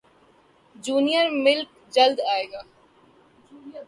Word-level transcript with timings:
junior 0.83 1.27
Malik 1.45 1.67
جلد 1.95 2.17
ائے 2.31 2.45
گا 2.51 2.61